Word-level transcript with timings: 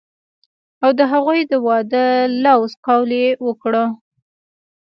او 0.83 0.89
د 0.99 1.01
هغوي 1.11 1.39
د 1.51 1.53
وادۀ 1.65 2.05
لوظ 2.45 2.71
قول 2.85 3.09
يې 3.21 3.27
وکړۀ 3.47 3.85